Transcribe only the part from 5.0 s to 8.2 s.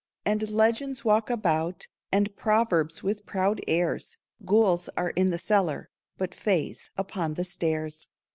in the cellar, But fays upon the stairs.